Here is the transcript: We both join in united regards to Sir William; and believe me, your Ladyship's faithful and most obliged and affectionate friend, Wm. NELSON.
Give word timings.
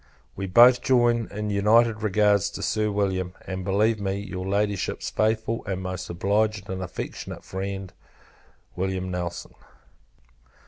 We 0.35 0.47
both 0.47 0.81
join 0.81 1.27
in 1.29 1.51
united 1.51 2.01
regards 2.01 2.49
to 2.57 2.63
Sir 2.63 2.89
William; 2.91 3.35
and 3.45 3.63
believe 3.63 3.99
me, 4.01 4.15
your 4.15 4.47
Ladyship's 4.47 5.11
faithful 5.11 5.63
and 5.67 5.83
most 5.83 6.09
obliged 6.09 6.69
and 6.71 6.81
affectionate 6.81 7.43
friend, 7.45 7.93
Wm. 8.75 9.11
NELSON. 9.11 9.53